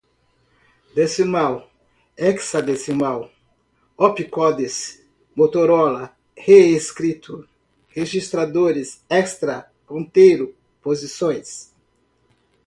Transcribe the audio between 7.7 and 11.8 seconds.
registradores, extra, ponteiro, posições